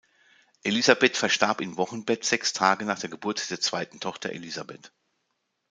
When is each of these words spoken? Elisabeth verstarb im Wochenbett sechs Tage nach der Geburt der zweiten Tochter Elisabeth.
Elisabeth 0.63 1.15
verstarb 1.15 1.61
im 1.61 1.77
Wochenbett 1.77 2.25
sechs 2.25 2.53
Tage 2.53 2.85
nach 2.85 2.97
der 2.97 3.11
Geburt 3.11 3.51
der 3.51 3.59
zweiten 3.61 3.99
Tochter 3.99 4.31
Elisabeth. 4.31 4.91